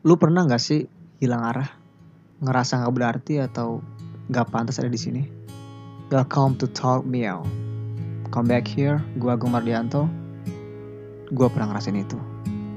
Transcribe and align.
Lu 0.00 0.16
pernah 0.16 0.48
nggak 0.48 0.64
sih 0.64 0.88
hilang 1.20 1.44
arah? 1.44 1.68
Ngerasa 2.40 2.80
nggak 2.80 2.94
berarti 2.96 3.36
atau 3.36 3.84
nggak 4.32 4.48
pantas 4.48 4.80
ada 4.80 4.88
di 4.88 4.96
sini? 4.96 5.28
Welcome 6.08 6.56
to 6.56 6.64
Talk 6.72 7.04
Meow. 7.04 7.44
Come 8.32 8.48
back 8.48 8.64
here, 8.64 9.04
gua 9.20 9.36
Agung 9.36 9.52
Mardianto. 9.52 10.08
Gua 11.36 11.52
pernah 11.52 11.76
ngerasain 11.76 12.00
itu. 12.00 12.16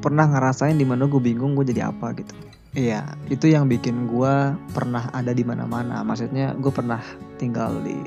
Pernah 0.03 0.35
ngerasain 0.35 0.75
di 0.75 0.83
mana 0.83 1.07
gue 1.07 1.23
bingung 1.23 1.55
gue 1.55 1.63
jadi 1.63 1.95
apa 1.95 2.11
gitu. 2.11 2.35
Iya, 2.75 3.15
itu 3.31 3.47
yang 3.47 3.71
bikin 3.71 4.11
gua 4.11 4.59
pernah 4.75 5.07
ada 5.15 5.31
di 5.31 5.47
mana-mana. 5.47 6.03
Maksudnya 6.03 6.51
gue 6.59 6.75
pernah 6.75 6.99
tinggal 7.39 7.71
di 7.87 8.03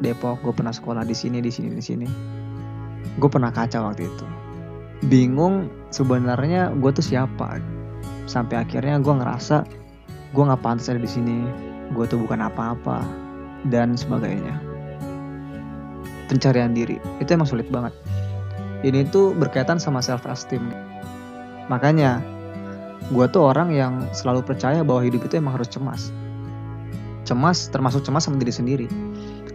Depok, 0.00 0.40
gue 0.40 0.56
pernah 0.56 0.72
sekolah 0.72 1.04
di 1.04 1.12
sini, 1.12 1.44
di 1.44 1.52
sini, 1.52 1.76
di 1.76 1.84
sini. 1.84 2.08
Gue 3.20 3.28
pernah 3.28 3.52
kacau 3.52 3.84
waktu 3.84 4.08
itu. 4.08 4.26
Bingung 5.12 5.68
sebenarnya 5.92 6.72
gue 6.72 6.88
tuh 6.96 7.04
siapa 7.04 7.75
sampai 8.26 8.62
akhirnya 8.62 8.98
gue 8.98 9.14
ngerasa 9.14 9.66
gue 10.34 10.42
nggak 10.42 10.62
pantas 10.62 10.90
ada 10.90 11.00
di 11.00 11.10
sini. 11.10 11.46
Gue 11.94 12.04
tuh 12.10 12.18
bukan 12.18 12.42
apa-apa 12.42 13.06
dan 13.70 13.94
sebagainya. 13.94 14.58
Pencarian 16.26 16.74
diri 16.74 16.98
itu 17.22 17.30
emang 17.30 17.46
sulit 17.46 17.70
banget. 17.70 17.94
Ini 18.82 19.08
tuh 19.08 19.32
berkaitan 19.32 19.78
sama 19.78 20.02
self 20.02 20.26
esteem 20.26 20.68
makanya 21.66 22.22
gue 23.10 23.26
tuh 23.30 23.42
orang 23.54 23.70
yang 23.70 24.02
selalu 24.10 24.42
percaya 24.42 24.82
bahwa 24.82 25.02
hidup 25.06 25.26
itu 25.26 25.38
emang 25.38 25.54
harus 25.58 25.70
cemas. 25.70 26.10
Cemas 27.26 27.70
termasuk 27.70 28.06
cemas 28.06 28.26
sama 28.26 28.38
diri 28.38 28.54
sendiri. 28.54 28.86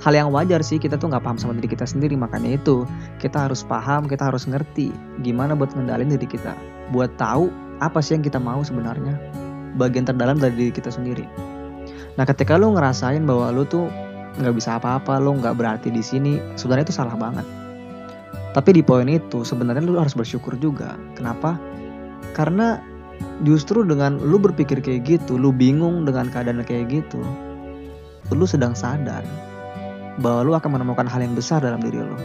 Hal 0.03 0.17
yang 0.17 0.33
wajar 0.33 0.59
sih 0.65 0.81
kita 0.81 0.99
tuh 0.99 1.11
nggak 1.11 1.23
paham 1.23 1.39
sama 1.39 1.55
diri 1.59 1.71
kita 1.71 1.87
sendiri. 1.87 2.15
Makanya 2.20 2.59
itu 2.59 2.83
kita 3.20 3.47
harus 3.47 3.63
paham 3.63 4.07
kita 4.11 4.27
harus 4.27 4.47
ngerti 4.47 4.91
gimana 5.23 5.55
buat 5.55 5.71
ngendalin 5.71 6.11
diri 6.11 6.27
kita. 6.27 6.55
Buat 6.91 7.15
tahu 7.15 7.48
apa 7.82 7.99
sih 7.99 8.15
yang 8.15 8.24
kita 8.24 8.37
mau 8.37 8.62
sebenarnya? 8.62 9.18
Bagian 9.76 10.05
terdalam 10.05 10.37
dari 10.37 10.54
diri 10.54 10.71
kita 10.71 10.93
sendiri. 10.93 11.26
Nah 12.15 12.23
ketika 12.23 12.55
lu 12.55 12.77
ngerasain 12.77 13.26
bahwa 13.26 13.49
lu 13.49 13.65
tuh 13.65 13.90
nggak 14.40 14.55
bisa 14.55 14.79
apa-apa 14.79 15.20
lu 15.20 15.35
nggak 15.41 15.57
berarti 15.60 15.90
di 15.91 15.99
sini 15.99 16.38
sebenarnya 16.55 16.93
itu 16.93 16.96
salah 16.96 17.18
banget. 17.18 17.43
Tapi 18.51 18.70
di 18.77 18.84
poin 18.84 19.07
itu 19.10 19.41
sebenarnya 19.41 19.82
lu 19.82 19.98
harus 19.98 20.13
bersyukur 20.13 20.55
juga. 20.60 20.96
Kenapa? 21.18 21.57
Karena 22.38 22.79
justru 23.41 23.82
dengan 23.82 24.21
lu 24.21 24.38
berpikir 24.38 24.82
kayak 24.82 25.01
gitu 25.05 25.38
lu 25.38 25.49
bingung 25.49 26.05
dengan 26.05 26.29
keadaan 26.29 26.62
kayak 26.62 26.90
gitu 26.90 27.21
lu 28.32 28.45
sedang 28.48 28.71
sadar 28.71 29.26
bahwa 30.23 30.45
lu 30.45 30.54
akan 30.55 30.79
menemukan 30.79 31.07
hal 31.10 31.20
yang 31.20 31.35
besar 31.35 31.60
dalam 31.60 31.82
diri 31.82 31.99
lu 31.99 32.18